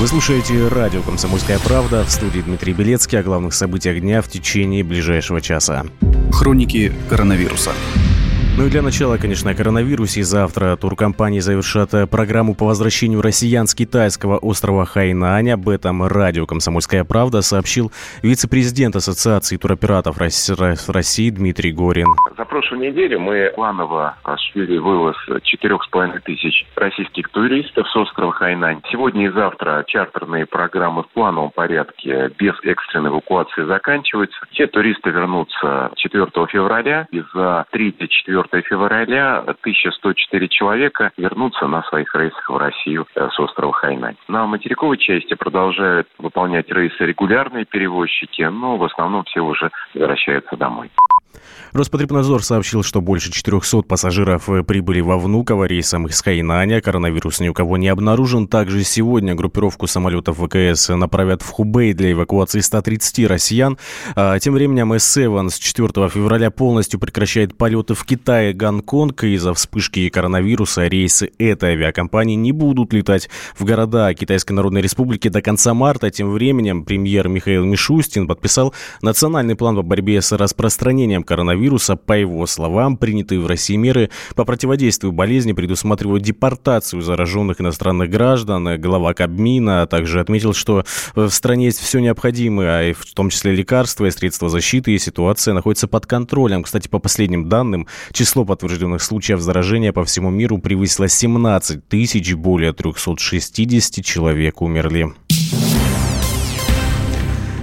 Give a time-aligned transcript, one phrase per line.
[0.00, 4.82] Вы слушаете радио «Комсомольская правда» в студии Дмитрий Белецкий о главных событиях дня в течение
[4.82, 5.84] ближайшего часа.
[6.32, 7.72] Хроники коронавируса.
[8.58, 10.22] Ну и для начала, конечно, о коронавирусе.
[10.22, 15.50] Завтра туркомпании завершат э, программу по возвращению россиян с китайского острова Хайнань.
[15.52, 17.92] Об этом радио «Комсомольская правда» сообщил
[18.22, 22.08] вице-президент Ассоциации туроператоров России Дмитрий Горин.
[22.36, 28.82] За прошлую неделю мы планово осуществили вывоз 4,5 тысяч российских туристов с острова Хайнань.
[28.90, 34.38] Сегодня и завтра чартерные программы в плановом порядке без экстренной эвакуации заканчиваются.
[34.50, 42.14] Все туристы вернутся 4 февраля и за 3-4 4 февраля 1104 человека вернутся на своих
[42.14, 44.16] рейсах в Россию э, с острова Хайнань.
[44.28, 50.90] На материковой части продолжают выполнять рейсы регулярные перевозчики, но в основном все уже возвращаются домой.
[51.72, 56.80] Роспотребнадзор сообщил, что больше 400 пассажиров э, прибыли во Внуково рейсом из Хайнаня.
[56.80, 58.48] Коронавирус ни у кого не обнаружен.
[58.48, 63.78] Также сегодня группировку самолетов ВКС направят в Хубей для эвакуации 130 россиян.
[64.16, 69.22] А, тем временем S7 с 4 февраля полностью прекращает полеты в Китай и Гонконг.
[69.22, 75.40] Из-за вспышки коронавируса рейсы этой авиакомпании не будут летать в города Китайской Народной Республики до
[75.40, 76.10] конца марта.
[76.10, 81.96] Тем временем премьер Михаил Мишустин подписал национальный план по борьбе с распространением коронавируса коронавируса.
[81.96, 88.80] По его словам, принятые в России меры по противодействию болезни предусматривают депортацию зараженных иностранных граждан.
[88.80, 94.06] Глава Кабмина также отметил, что в стране есть все необходимое, а в том числе лекарства
[94.06, 96.62] и средства защиты, и ситуация находится под контролем.
[96.62, 102.72] Кстати, по последним данным, число подтвержденных случаев заражения по всему миру превысило 17 тысяч, более
[102.72, 105.12] 360 человек умерли.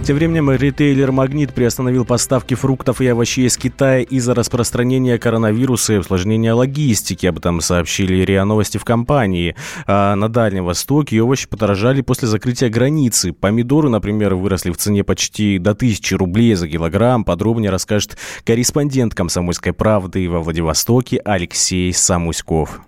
[0.07, 5.97] Тем временем ритейлер «Магнит» приостановил поставки фруктов и овощей из Китая из-за распространения коронавируса и
[5.97, 7.25] усложнения логистики.
[7.25, 9.57] Об этом сообщили РИА Новости в компании.
[9.85, 13.33] А на Дальнем Востоке овощи подорожали после закрытия границы.
[13.33, 17.25] Помидоры, например, выросли в цене почти до 1000 рублей за килограмм.
[17.25, 22.79] Подробнее расскажет корреспондент «Комсомольской правды» во Владивостоке Алексей Самуськов.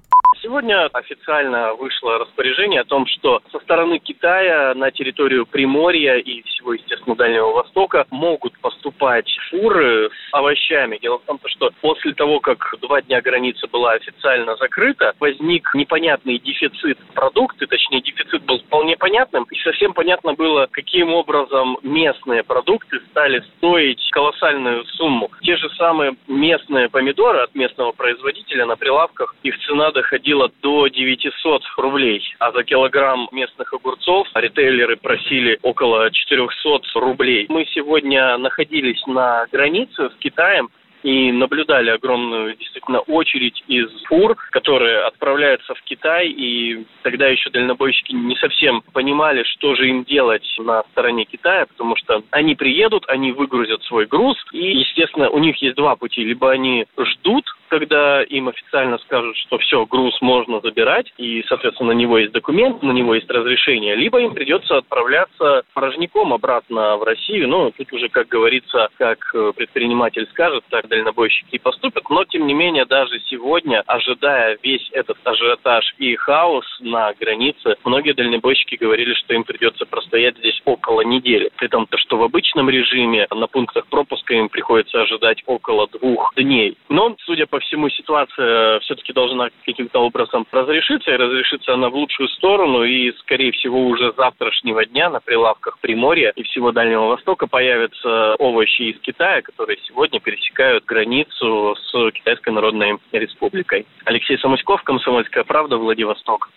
[0.49, 6.73] Сегодня официально вышло распоряжение о том, что со стороны Китая на территорию Приморья и всего,
[6.73, 10.97] естественно, Дальнего Востока могут поступать фуры с овощами.
[10.97, 16.39] Дело в том, что после того, как два дня граница была официально закрыта, возник непонятный
[16.39, 22.99] дефицит продукты, точнее, дефицит был вполне понятным, и совсем понятно было, каким образом местные продукты
[23.11, 25.29] стали стоить колоссальную сумму.
[25.43, 30.87] Те же самые местные помидоры от местного производителя на прилавках, их цена доходила доходило до
[30.87, 37.45] 900 рублей, а за килограмм местных огурцов ритейлеры просили около 400 рублей.
[37.49, 40.69] Мы сегодня находились на границе с Китаем,
[41.01, 48.11] и наблюдали огромную действительно очередь из фур, которые отправляются в Китай, и тогда еще дальнобойщики
[48.11, 53.31] не совсем понимали, что же им делать на стороне Китая, потому что они приедут, они
[53.31, 56.21] выгрузят свой груз, и, естественно, у них есть два пути.
[56.21, 61.97] Либо они ждут, когда им официально скажут, что все, груз можно забирать, и, соответственно, на
[61.97, 67.47] него есть документ, на него есть разрешение, либо им придется отправляться порожняком обратно в Россию.
[67.47, 72.09] Ну, тут уже, как говорится, как э, предприниматель скажет, так дальнобойщики и поступят.
[72.09, 78.13] Но, тем не менее, даже сегодня, ожидая весь этот ажиотаж и хаос на границе, многие
[78.13, 81.51] дальнобойщики говорили, что им придется простоять здесь около недели.
[81.57, 86.77] При том, что в обычном режиме на пунктах пропуска им приходится ожидать около двух дней.
[86.89, 92.29] Но, судя по всему, ситуация все-таки должна каким-то образом разрешиться, и разрешится она в лучшую
[92.29, 98.35] сторону, и, скорее всего, уже завтрашнего дня на прилавках Приморья и всего Дальнего Востока появятся
[98.35, 103.85] овощи из Китая, которые сегодня пересекают границу с Китайской Народной Республикой.
[104.05, 106.49] Алексей Самуськов, Комсомольская правда, Владивосток.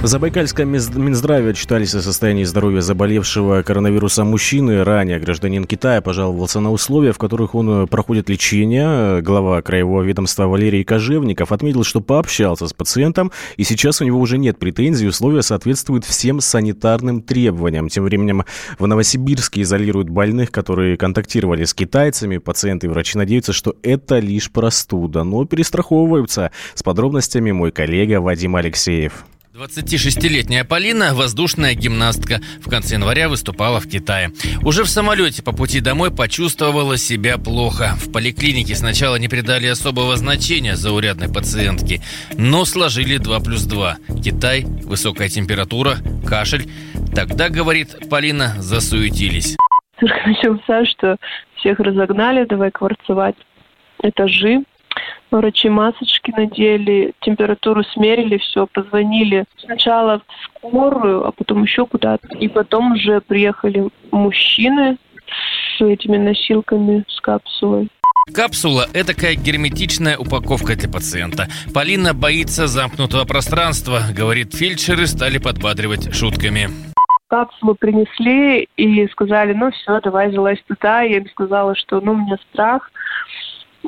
[0.00, 4.84] В Забайкальском Минздраве отчитались о состоянии здоровья заболевшего коронавирусом мужчины.
[4.84, 9.20] Ранее гражданин Китая пожаловался на условия, в которых он э, проходит лечение.
[9.22, 14.38] Глава краевого ведомства Валерий Кожевников отметил, что пообщался с пациентом, и сейчас у него уже
[14.38, 17.88] нет претензий, условия соответствуют всем санитарным требованиям.
[17.88, 18.44] Тем временем
[18.78, 22.38] в Новосибирске изолируют больных, которые контактировали с китайцами.
[22.38, 26.52] Пациенты и врачи надеются, что это лишь простуда, но перестраховываются.
[26.74, 29.24] С подробностями мой коллега Вадим Алексеев.
[29.54, 34.30] 26-летняя Полина, воздушная гимнастка, в конце января выступала в Китае.
[34.62, 37.94] Уже в самолете по пути домой почувствовала себя плохо.
[37.96, 42.02] В поликлинике сначала не придали особого значения заурядной пациентке,
[42.34, 43.96] но сложили 2 плюс 2.
[44.22, 45.96] Китай, высокая температура,
[46.26, 46.68] кашель.
[47.14, 49.56] Тогда, говорит Полина, засуетились.
[50.00, 51.16] Начался, что
[51.56, 53.36] всех разогнали, давай кварцевать
[54.02, 54.62] этажи.
[55.30, 59.44] Врачи масочки надели, температуру смерили, все, позвонили.
[59.58, 62.28] Сначала в скорую, а потом еще куда-то.
[62.38, 64.96] И потом уже приехали мужчины
[65.76, 67.88] с этими носилками, с капсулой.
[68.32, 71.48] Капсула– это такая герметичная упаковка для пациента.
[71.72, 74.00] Полина боится замкнутого пространства.
[74.14, 76.68] Говорит, фельдшеры стали подбадривать шутками.
[77.28, 81.02] Капсулу принесли и сказали, ну все, давай залазь туда.
[81.02, 82.90] Я им сказала, что ну у меня страх.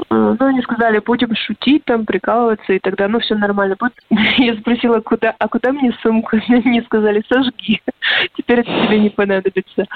[0.08, 3.94] Ну, они сказали, будем шутить, там, прикалываться, и тогда, ну, все нормально будет.
[4.38, 6.36] Я спросила, куда, а куда мне сумку?
[6.48, 7.80] Мне сказали, сожги,
[8.36, 9.86] теперь это тебе не понадобится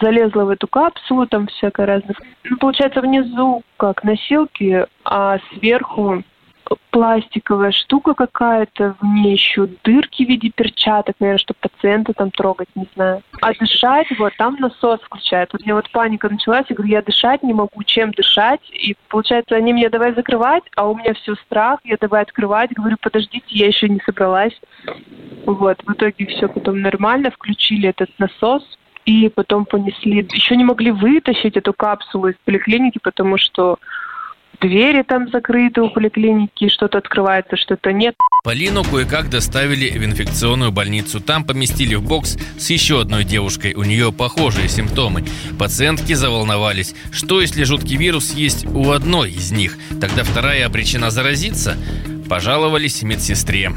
[0.00, 2.16] залезла в эту капсулу, там всякое разное.
[2.44, 6.22] Ну, получается, внизу как носилки, а сверху
[6.90, 12.68] пластиковая штука какая-то, в ней еще дырки в виде перчаток, наверное, чтобы пациента там трогать,
[12.74, 13.22] не знаю.
[13.42, 15.52] А дышать, вот, там насос включают.
[15.52, 18.60] Вот у меня вот паника началась, я говорю, я дышать не могу, чем дышать?
[18.70, 22.96] И получается, они мне давай закрывать, а у меня все страх, я давай открывать, говорю,
[23.00, 24.58] подождите, я еще не собралась.
[25.44, 28.64] Вот, в итоге все потом нормально, включили этот насос,
[29.06, 30.26] и потом понесли.
[30.32, 33.78] Еще не могли вытащить эту капсулу из поликлиники, потому что
[34.60, 38.14] двери там закрыты у поликлиники, что-то открывается, что-то нет.
[38.44, 41.20] Полину кое-как доставили в инфекционную больницу.
[41.20, 43.74] Там поместили в бокс с еще одной девушкой.
[43.74, 45.24] У нее похожие симптомы.
[45.58, 46.94] Пациентки заволновались.
[47.10, 49.76] Что, если жуткий вирус есть у одной из них?
[50.00, 51.74] Тогда вторая обречена заразиться?
[52.28, 53.70] Пожаловались медсестре.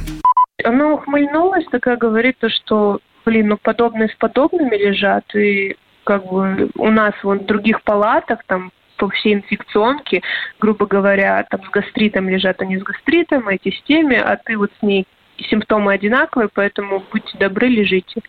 [0.63, 6.89] Она ухмыльнулась, такая говорит, что блин, ну подобные с подобными лежат, и как бы у
[6.89, 10.21] нас вон в других палатах там по всей инфекционке,
[10.59, 14.71] грубо говоря, там с гастритом лежат они с гастритом, эти с теми, а ты вот
[14.79, 15.07] с ней
[15.49, 18.21] симптомы одинаковые, поэтому будьте добры, лежите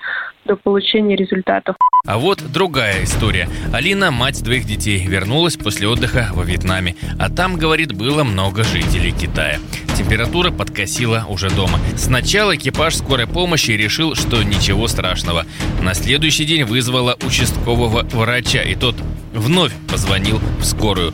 [0.44, 1.76] до получения результатов.
[2.06, 3.48] А вот другая история.
[3.74, 6.94] Алина, мать двоих детей, вернулась после отдыха во Вьетнаме.
[7.18, 9.58] А там, говорит, было много жителей Китая.
[9.96, 11.78] Температура подкосила уже дома.
[11.96, 15.44] Сначала экипаж скорой помощи решил, что ничего страшного.
[15.82, 18.96] На следующий день вызвала участкового врача, и тот
[19.32, 21.12] вновь позвонил в скорую.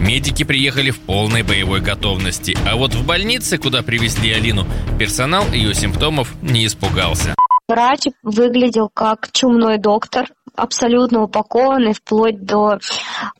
[0.00, 4.66] Медики приехали в полной боевой готовности, а вот в больнице, куда привезли Алину,
[4.98, 7.34] персонал ее симптомов не испугался.
[7.68, 12.78] Врач выглядел как чумной доктор, абсолютно упакованный вплоть до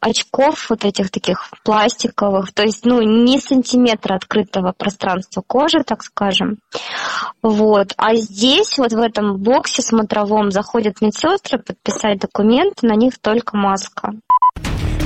[0.01, 6.59] очков вот этих таких пластиковых, то есть, ну, ни сантиметра открытого пространства кожи, так скажем.
[7.43, 7.93] Вот.
[7.97, 14.13] А здесь, вот в этом боксе смотровом, заходят медсестры подписать документы, на них только маска.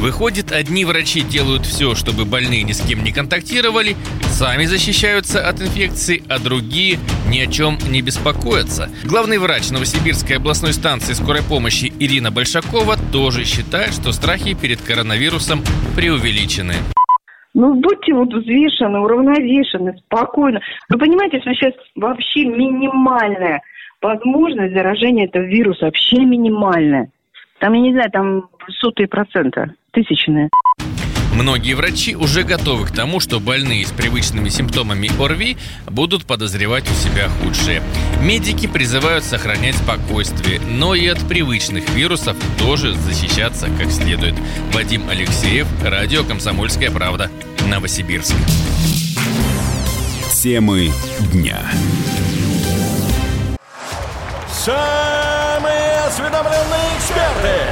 [0.02, 3.94] Выходит, одни врачи делают все, чтобы больные ни с кем не контактировали,
[4.24, 6.98] сами защищаются от инфекции, а другие
[7.30, 8.90] ни о чем не беспокоятся.
[9.04, 15.60] Главный врач Новосибирской областной станции скорой помощи Ирина Большакова тоже считает, что страхи перед коронавирусом
[15.94, 16.74] преувеличены.
[17.54, 20.60] Ну, будьте вот взвешены, уравновешены, спокойно.
[20.88, 23.62] Вы понимаете, что сейчас вообще минимальная
[24.00, 27.08] возможность заражения этого вируса, вообще минимальная.
[27.60, 28.48] Там, я не знаю, там
[28.80, 30.48] сотые процента, тысячные.
[31.34, 35.56] Многие врачи уже готовы к тому, что больные с привычными симптомами ОРВИ
[35.86, 37.82] будут подозревать у себя худшее.
[38.20, 44.34] Медики призывают сохранять спокойствие, но и от привычных вирусов тоже защищаться как следует.
[44.72, 47.30] Вадим Алексеев, радио «Комсомольская правда»,
[47.66, 48.34] Новосибирск.
[50.34, 50.90] Темы
[51.32, 51.60] дня.
[54.50, 57.71] Самые осведомленные эксперты,